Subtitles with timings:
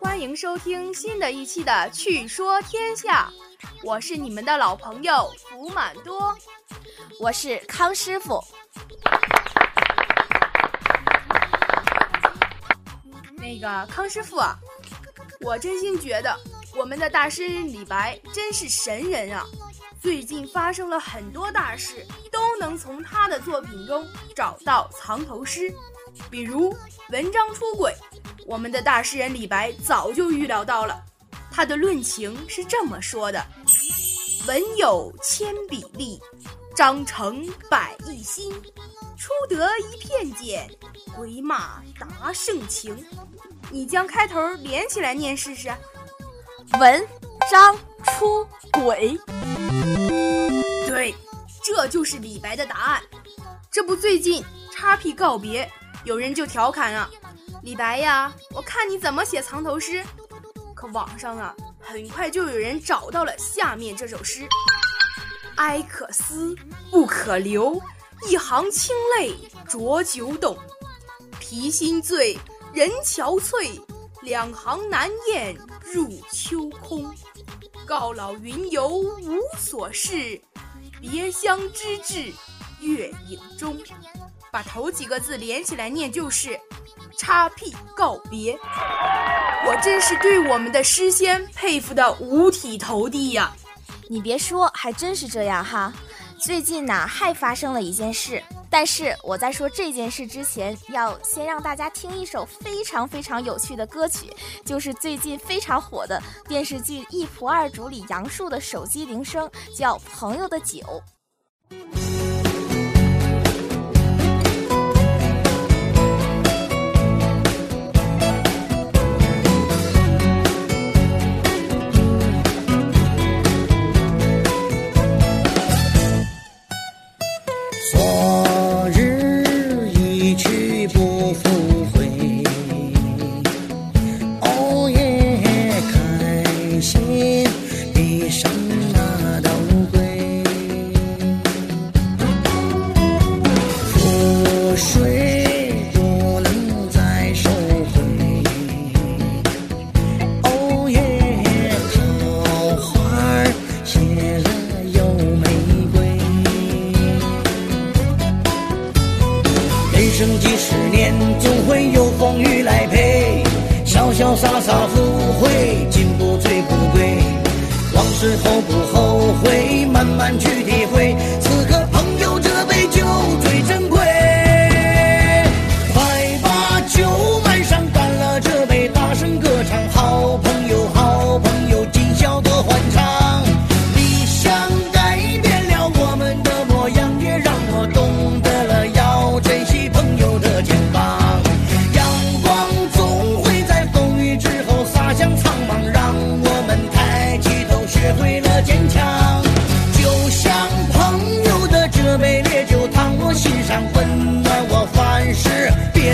[0.00, 3.30] 欢迎收听新的一期的《趣说天下》，
[3.84, 6.34] 我是你们的老朋友福满多，
[7.20, 8.42] 我是康师傅。
[13.36, 14.56] 那个康师傅啊，
[15.40, 16.34] 我真心觉得
[16.74, 19.44] 我们的大诗人李白真是神人啊！
[20.00, 25.72] 最近发生了很多大事，都能从他的作品中找到藏头诗。
[26.30, 26.74] 比如
[27.10, 27.94] 文章出轨，
[28.46, 31.02] 我们的大诗人李白早就预料到了。
[31.50, 33.44] 他的论情是这么说的
[34.46, 36.20] ：“文有千笔力，
[36.76, 38.52] 章成百亿心。
[39.16, 40.70] 初得一片简，
[41.12, 43.04] 回马达盛情。”
[43.70, 45.68] 你将开头连起来念试试。
[46.78, 47.06] 文
[47.50, 49.18] 章出轨。
[51.78, 53.00] 这就是李白的答案。
[53.70, 55.70] 这不，最近叉 P 告别，
[56.02, 57.08] 有人就调侃啊，
[57.62, 60.04] 李白呀，我看你怎么写藏头诗。
[60.74, 64.44] 可网上啊，很快就有人找到了下面这首诗：
[65.54, 66.52] 哀可思，
[66.90, 67.80] 不可留，
[68.26, 69.36] 一行清泪
[69.68, 70.58] 浊酒斗。
[71.38, 72.36] 脾心醉。
[72.74, 73.80] 人憔悴，
[74.22, 77.14] 两行难咽入秋空。
[77.86, 80.40] 告老云游无所事，
[81.00, 82.32] 别乡之至
[82.80, 83.76] 月影中。
[84.50, 86.58] 把头几个字连起来念就是
[87.18, 88.58] “叉 P 告别”。
[89.66, 93.52] 我真是对我们的诗仙佩服的五体投地呀！
[94.08, 95.92] 你别说，还真是这样哈。
[96.38, 98.42] 最近呢，还发生了一件事。
[98.70, 104.32] 但是我在说这件事之前，要先让大家听一首非常非常有趣的歌曲，
[104.64, 110.80] 就是最近非常火的电视剧《一仆二主》里杨树的手机铃声，叫《朋友的酒》。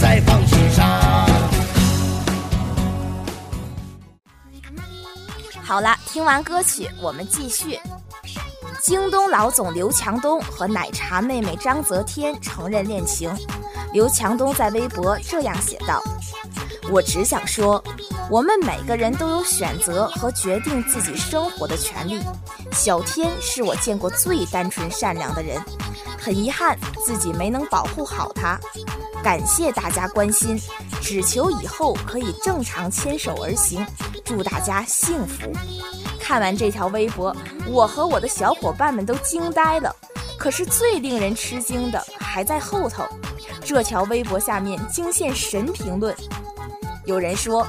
[0.00, 0.88] 在放弃上
[5.62, 7.78] 好了，听完歌曲，我们继续。
[8.82, 13.30] 京东老总刘强东和奶茶妹妹张泽天承认恋情。
[13.92, 16.02] 刘强东在微博这样写道
[16.90, 17.82] ：“我只想说，
[18.30, 22.20] 我们每个人都有选择和决定自己生活的权利。
[22.72, 25.60] 小天是我见过最单纯善良的人，
[26.20, 28.60] 很遗憾自己没能保护好他。
[29.22, 30.60] 感谢大家关心，
[31.00, 33.84] 只求以后可以正常牵手而行。”
[34.24, 35.52] 祝大家幸福！
[36.20, 37.34] 看完这条微博，
[37.66, 39.94] 我和我的小伙伴们都惊呆了。
[40.38, 43.04] 可是最令人吃惊的还在后头。
[43.62, 46.14] 这条微博下面惊现神评论，
[47.04, 47.66] 有人说：“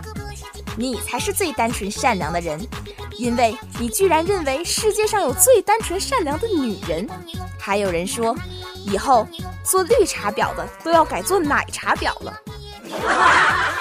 [0.77, 2.59] 你才是最单纯善良的人，
[3.21, 7.07] 因为你居然认为世界上有最单纯善良的女人。”
[7.59, 8.35] 还有人说
[8.89, 9.27] ：“以后
[9.63, 12.33] 做绿茶婊的都要改做奶茶婊了。”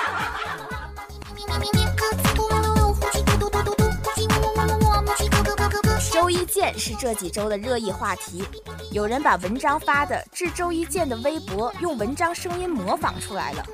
[6.12, 8.44] 周一见是这几周的热议话题，
[8.90, 13.64] 有人把文章发的致周一见的微博用文章声音模仿出来了，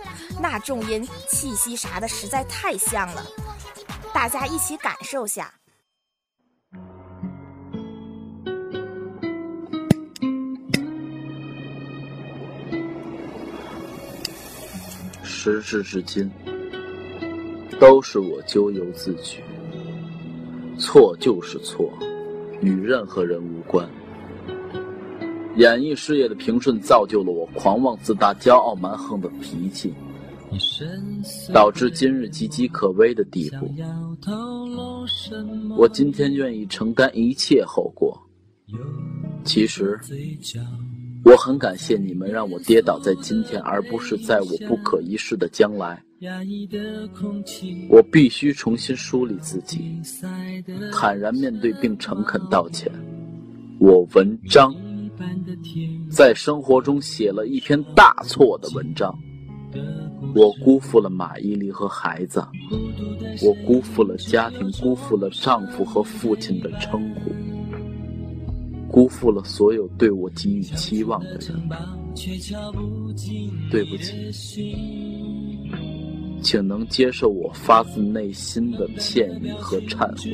[0.40, 3.26] 那重音、气息啥的实在太像了，
[4.16, 5.52] 大家一起感受下。
[15.22, 16.30] 时至至今
[17.78, 19.44] 都是我咎由自取。
[20.78, 21.92] 错就是错
[22.62, 23.86] 与任何人无关。
[25.56, 29.92] 演艺事业的平顺造就了我狂妄自大骄傲蛮横的脾气。
[31.52, 33.74] 导致今日岌岌可危的地步。
[35.76, 38.20] 我今天愿意承担一切后果。
[39.44, 39.98] 其实，
[41.24, 46.02] 我很感谢你们，让我跌倒在今天，而不是在我不可一世的将来。
[47.88, 50.00] 我必须重新梳理自己，
[50.92, 52.90] 坦然面对并诚恳道歉。
[53.78, 54.74] 我文章。
[56.10, 59.16] 在生活中写了一篇大错的文章，
[60.34, 62.44] 我辜负了马伊琍和孩子，
[63.42, 67.32] 我辜负了家庭，辜负了丈夫和父亲的称呼，
[68.90, 71.56] 辜负了所有对我给予期望的人。
[73.70, 74.12] 对不起，
[76.42, 80.30] 请能接受我发自内心的歉意和忏悔。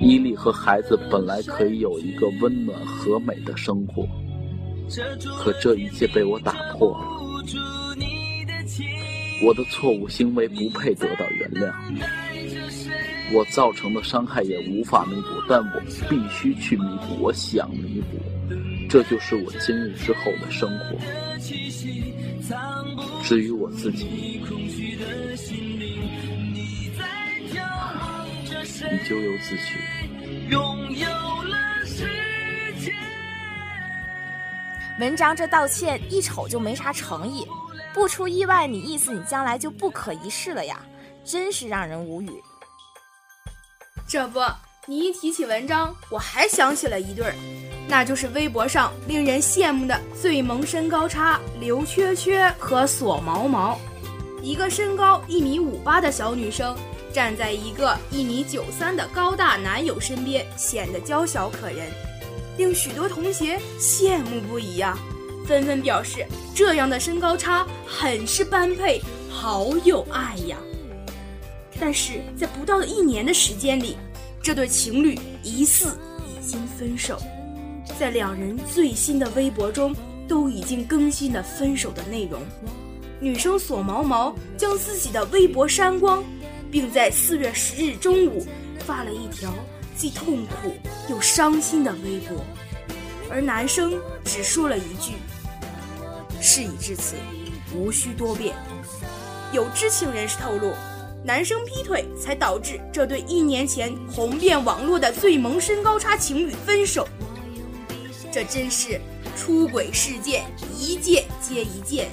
[0.00, 4.08] 伊利和孩子本来可以有一个温暖和美的生活，
[5.38, 7.04] 可这一切被我打破了。
[9.42, 11.72] 我的错误行为不配得到原谅，
[13.32, 17.16] 我造成的伤害也无法弥补，但我必须去弥补。
[17.20, 18.18] 我想弥补，
[18.88, 20.96] 这就是我今日之后的生活。
[23.22, 24.06] 至于我自己，
[28.90, 29.78] 你咎由自取。
[35.00, 37.44] 文章这道歉一瞅就没啥诚意，
[37.92, 40.80] 不出意外，你意思你将来就不可一世了呀？
[41.24, 42.30] 真是让人无语。
[44.06, 44.40] 这不，
[44.86, 47.34] 你一提起文章，我还想起了一对儿，
[47.88, 53.76] 那就是微博上令人羡慕的最萌身高差刘缺缺和索毛毛，
[54.42, 56.76] 一个身高一米五八的小女生。
[57.12, 61.88] 站在一个一米九三的高大男友身边，显得娇小可人，
[62.56, 64.98] 令许多同学羡慕不已呀，
[65.46, 70.56] 纷纷表示这样的身高差很是般配，好有爱呀。
[71.80, 73.96] 但是在不到一年的时间里，
[74.42, 75.96] 这对情侣疑似
[76.26, 77.18] 已经分手，
[77.98, 79.94] 在两人最新的微博中
[80.28, 82.40] 都已经更新了分手的内容，
[83.20, 86.22] 女生索毛毛将自己的微博删光。
[86.70, 88.44] 并在四月十日中午
[88.80, 89.54] 发了一条
[89.96, 90.74] 既痛苦
[91.08, 92.44] 又伤心的微博，
[93.30, 93.94] 而男生
[94.24, 95.14] 只说了一句
[96.40, 97.14] ：“事已至此，
[97.74, 98.54] 无需多辩。”
[99.52, 100.72] 有知情人士透露，
[101.24, 107.06] 男生劈腿才导致这对一年前红遍网络的最萌身高差情侣分手。
[108.32, 109.00] 这真是
[109.36, 110.44] 出轨事件
[110.76, 112.08] 一件接一件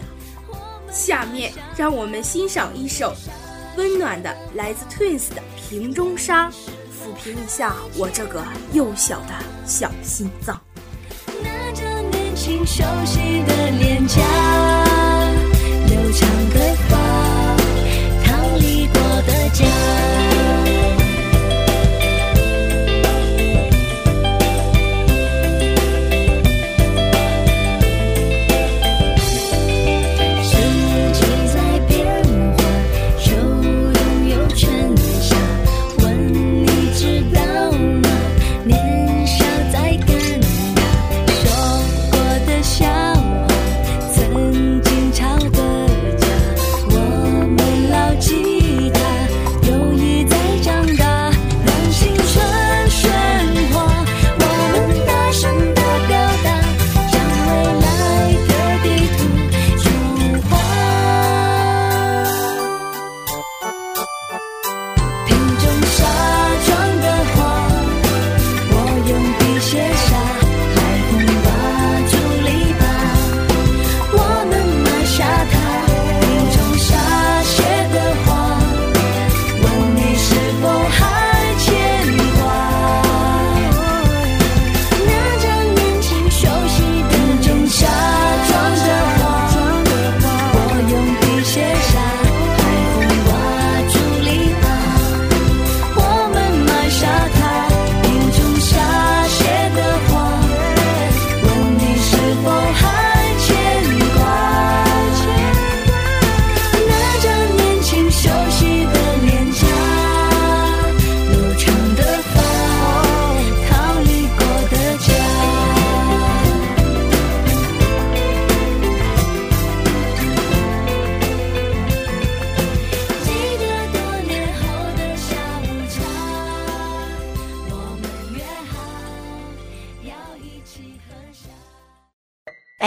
[0.51, 0.53] 啊！
[0.91, 3.15] 下面让我们欣赏一首。
[3.77, 6.51] 温暖的来自 Twins 的瓶中沙，
[7.01, 8.43] 抚平一下我这个
[8.73, 9.33] 幼小的
[9.65, 10.61] 小心脏。
[11.41, 14.21] 那张年轻熟悉的脸颊，
[15.87, 17.57] 流长的发，
[18.23, 20.20] 逃离过的家。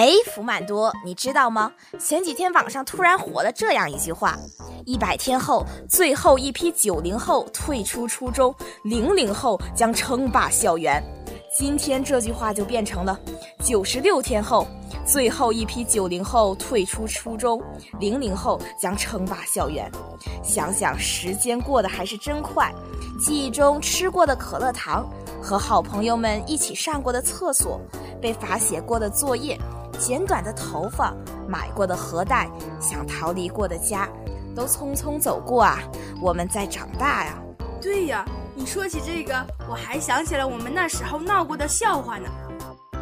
[0.04, 1.72] 哎，福满多，你知道吗？
[1.98, 4.38] 前几天网上突然火了这样一句话：
[4.84, 11.02] 一百天后，最后一批九零后退出初中，零零后将称霸校园。
[11.58, 13.18] 今天这句话就变成了：
[13.62, 14.66] 九十六天后，
[15.06, 17.58] 最后一批九零后退出初中，
[17.98, 19.90] 零零后将称霸校园。
[20.42, 22.70] 想想时间过得还是真快，
[23.18, 25.08] 记忆中吃过的可乐糖，
[25.40, 27.80] 和好朋友们一起上过的厕所，
[28.20, 29.58] 被罚写过的作业，
[30.04, 31.14] 剪短的头发，
[31.48, 34.06] 买过的盒带，想逃离过的家，
[34.54, 35.78] 都匆匆走过啊！
[36.20, 37.38] 我们在长大呀。
[37.80, 38.22] 对呀。
[38.54, 39.34] 你说起这个，
[39.66, 42.28] 我还想起了我们那时候闹过的笑话呢。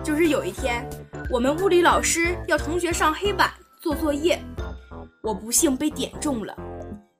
[0.04, 0.88] 就是有一天，
[1.28, 4.40] 我们物理老师要同学上黑板做作业，
[5.22, 6.56] 我不幸被点中了。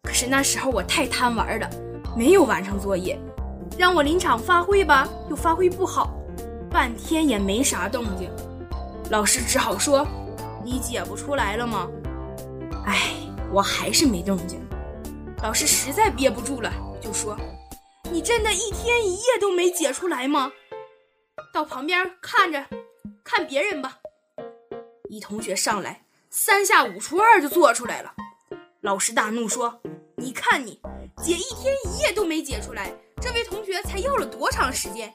[0.05, 1.69] 可是那时候我太贪玩了，
[2.17, 3.21] 没有完成作业，
[3.77, 6.15] 让我临场发挥吧，又发挥不好，
[6.71, 8.31] 半天也没啥动静。
[9.13, 10.09] 老师只好说
[10.65, 11.87] ：“你解不出来了吗？”
[12.89, 13.13] 哎，
[13.53, 14.59] 我还是没动静。
[15.43, 17.37] 老师实在憋不住了，就说。
[18.11, 20.51] 你真的一天一夜都没解出来吗？
[21.53, 22.65] 到旁边看着，
[23.23, 23.99] 看别人吧。
[25.11, 28.15] 一同学上来，三下五除二就做出来了。
[28.81, 29.79] 老师大怒说
[30.17, 30.81] ：“你看你，
[31.23, 32.91] 解一天一夜都没解出来，
[33.21, 35.13] 这位同学才要了多长时间？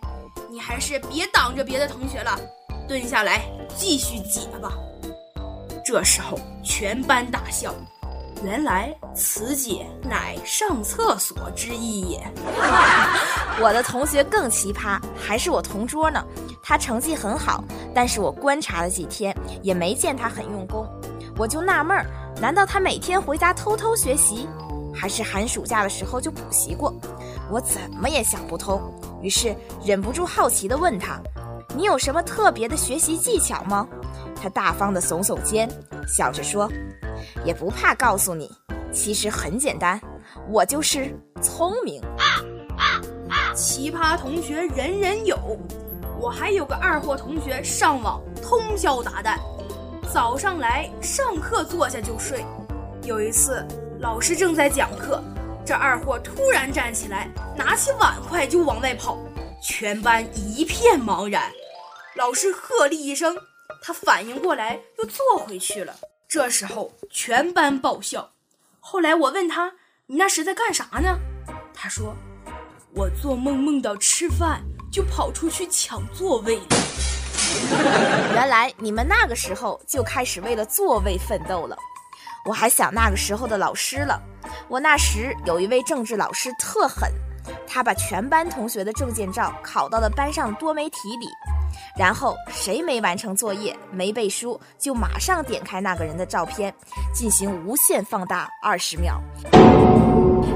[0.52, 2.40] 你还是别挡着别的同学了，
[2.88, 3.42] 蹲下来
[3.76, 4.72] 继续解吧。”
[5.84, 7.74] 这时候全班大笑。
[8.44, 12.20] 原来此解乃上厕所之意也。
[13.60, 16.24] 我的同学更奇葩，还是我同桌呢。
[16.62, 17.64] 他成绩很好，
[17.96, 20.88] 但是我观察了几天，也没见他很用功。
[21.36, 22.06] 我就纳闷儿，
[22.40, 24.48] 难道他每天回家偷偷学习，
[24.94, 26.94] 还是寒暑假的时候就补习过？
[27.50, 28.80] 我怎么也想不通，
[29.20, 31.20] 于是忍不住好奇地问他
[31.78, 33.88] ：“你有什么特别的学习技巧吗？”
[34.36, 35.70] 他大方地耸耸肩，
[36.08, 36.68] 笑着说。
[37.46, 38.52] 也不怕告诉你，
[38.92, 40.00] 其实很简单，
[40.50, 42.02] 我就是聪明。
[43.56, 45.38] 奇葩同学人人有，
[46.20, 49.38] 我还有个二货同学，上网通宵达旦，
[50.12, 52.46] 早上来上课坐下就睡。
[53.04, 53.66] 有一次
[54.00, 55.24] 老师正在讲课，
[55.66, 59.18] 这二货突然站起来，拿起碗筷就往外跑，
[59.62, 61.52] 全班一片茫然。
[62.18, 63.38] 老师喝了一声，
[63.80, 65.96] 他反应过来又坐回去了。
[66.28, 68.32] 这时候全班爆笑。
[68.80, 69.72] 后来我问他
[70.08, 71.20] ：“你那时在干啥呢？”
[71.76, 72.16] 他说
[72.96, 76.66] ：“我做梦梦到吃饭，就跑出去抢座位了。
[78.34, 81.78] ”原来你们那个时候就开始为了座位奋斗了。
[82.46, 84.20] 我还想那个时候的老师了。
[84.68, 87.12] 我那时有一位政治老师特狠，
[87.68, 91.28] 他把全班同学的证件照拷到了班上多媒体里。
[91.96, 96.74] 然后谁没完成作业、没背书，就马上点开那个人的照片，
[97.14, 99.22] 进行无限放大二十秒。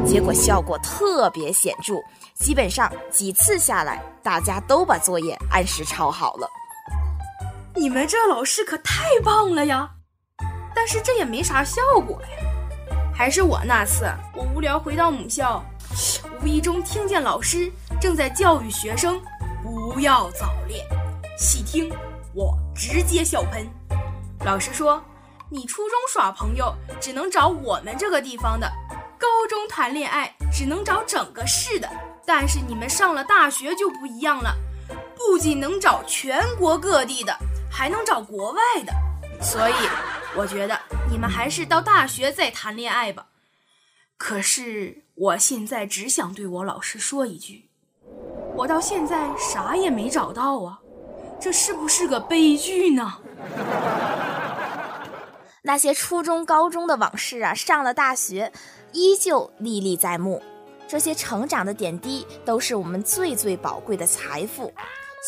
[0.05, 1.95] 结果效果特别显著，
[2.35, 6.47] 基本上几次下来，大家都把作业按时抄好了。
[7.75, 9.89] 你们这老师可太棒了呀！
[10.75, 12.27] 但是这也没啥效果呀。
[13.13, 15.63] 还是我那次，我无聊回到母校，
[16.41, 19.21] 无意中听见老师正在教育学生，
[19.63, 21.00] 不要早恋。
[21.41, 21.91] 细听，
[22.35, 23.67] 我直接笑喷。
[24.45, 25.03] 老师说
[25.49, 28.71] ：“你初中耍朋友只能找我们这个地方的，
[29.17, 31.89] 高中谈恋爱只能找整个市的。
[32.27, 34.55] 但是你们上了大学就不一样了，
[35.15, 37.35] 不仅能找全国各地的，
[37.71, 38.93] 还能找国外的。
[39.41, 39.73] 所以
[40.37, 40.79] 我觉得
[41.09, 43.25] 你们还是到大学再谈恋爱吧。
[44.15, 47.71] 可是我现在只想对我老师说一句：
[48.57, 50.77] 我到现在啥也没找到啊。”
[51.41, 53.13] 这是不是个悲剧呢？
[55.63, 58.51] 那些初中、高中的往事啊，上了大学
[58.93, 60.41] 依旧历历在目。
[60.87, 64.71] 这些成长的点滴，都是我们最最宝贵的财富。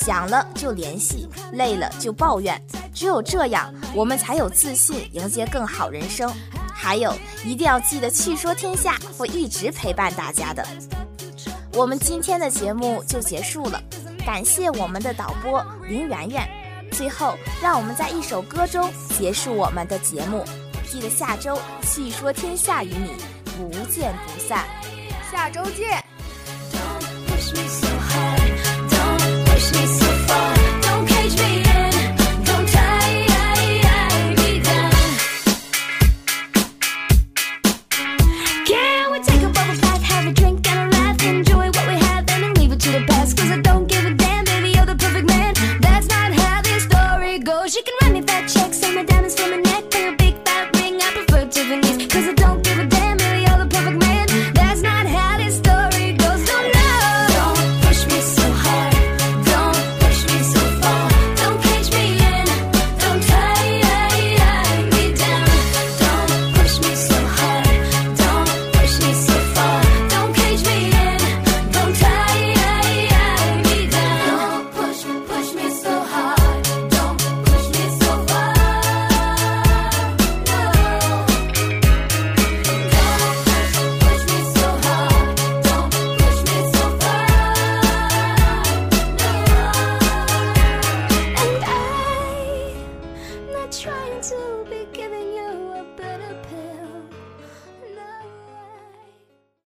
[0.01, 2.61] 想了就联系，累了就抱怨，
[2.93, 6.31] 只有这样，我们才有自信迎接更好人生。
[6.73, 7.13] 还有，
[7.45, 10.65] 一定要记得，去说天下会一直陪伴大家的。
[11.73, 13.81] 我们今天的节目就结束了。
[14.25, 16.47] 感谢我们的导播林媛媛。
[16.91, 20.45] 最后，让我们在一首歌中结束我们的节目。
[20.89, 23.15] 记得下周《戏说天下》与你
[23.45, 24.65] 不见不散。
[25.31, 26.12] 下周见。